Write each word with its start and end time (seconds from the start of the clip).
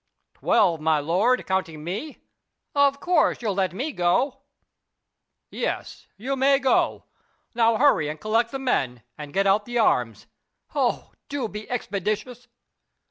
"Twelve, 0.33 0.81
my 0.81 0.97
lord, 0.99 1.45
counting 1.45 1.83
me. 1.83 2.23
Of 2.73 2.99
course 2.99 3.39
you'll 3.39 3.53
let 3.53 3.71
me 3.71 3.91
go." 3.91 4.39
"Yes, 5.51 6.07
you 6.17 6.35
may 6.35 6.57
go. 6.57 7.03
Now 7.53 7.77
hurry 7.77 8.09
and 8.09 8.19
collect 8.19 8.49
the 8.49 8.57
men 8.57 9.03
and 9.15 9.31
get 9.31 9.45
out 9.45 9.65
the 9.65 9.77
arms. 9.77 10.25
Oh, 10.73 11.11
do 11.29 11.47
be 11.47 11.69
expeditious!" 11.69 12.47